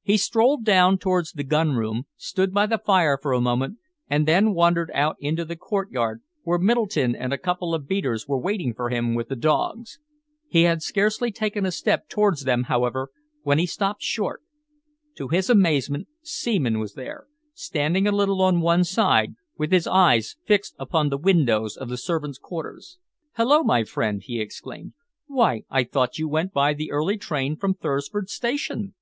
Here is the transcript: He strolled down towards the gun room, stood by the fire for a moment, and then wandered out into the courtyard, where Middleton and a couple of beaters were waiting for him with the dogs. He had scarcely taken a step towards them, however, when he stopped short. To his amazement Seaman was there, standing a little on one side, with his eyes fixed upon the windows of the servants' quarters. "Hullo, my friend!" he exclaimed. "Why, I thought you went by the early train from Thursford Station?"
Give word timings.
He 0.00 0.16
strolled 0.16 0.64
down 0.64 0.96
towards 0.96 1.32
the 1.32 1.44
gun 1.44 1.72
room, 1.74 2.04
stood 2.16 2.54
by 2.54 2.64
the 2.64 2.78
fire 2.78 3.18
for 3.20 3.34
a 3.34 3.42
moment, 3.42 3.76
and 4.08 4.26
then 4.26 4.54
wandered 4.54 4.90
out 4.94 5.16
into 5.20 5.44
the 5.44 5.54
courtyard, 5.54 6.22
where 6.44 6.56
Middleton 6.58 7.14
and 7.14 7.34
a 7.34 7.36
couple 7.36 7.74
of 7.74 7.86
beaters 7.86 8.26
were 8.26 8.38
waiting 8.40 8.72
for 8.72 8.88
him 8.88 9.14
with 9.14 9.28
the 9.28 9.36
dogs. 9.36 9.98
He 10.48 10.62
had 10.62 10.80
scarcely 10.80 11.30
taken 11.30 11.66
a 11.66 11.72
step 11.72 12.08
towards 12.08 12.44
them, 12.44 12.62
however, 12.72 13.10
when 13.42 13.58
he 13.58 13.66
stopped 13.66 14.02
short. 14.02 14.42
To 15.16 15.28
his 15.28 15.50
amazement 15.50 16.08
Seaman 16.22 16.78
was 16.78 16.94
there, 16.94 17.26
standing 17.52 18.06
a 18.06 18.12
little 18.16 18.40
on 18.40 18.62
one 18.62 18.82
side, 18.82 19.34
with 19.58 19.72
his 19.72 19.86
eyes 19.86 20.36
fixed 20.46 20.74
upon 20.78 21.10
the 21.10 21.18
windows 21.18 21.76
of 21.76 21.90
the 21.90 21.98
servants' 21.98 22.38
quarters. 22.38 22.96
"Hullo, 23.36 23.62
my 23.62 23.84
friend!" 23.84 24.22
he 24.24 24.40
exclaimed. 24.40 24.94
"Why, 25.26 25.64
I 25.68 25.84
thought 25.84 26.18
you 26.18 26.30
went 26.30 26.54
by 26.54 26.72
the 26.72 26.90
early 26.90 27.18
train 27.18 27.56
from 27.56 27.74
Thursford 27.74 28.30
Station?" 28.30 28.94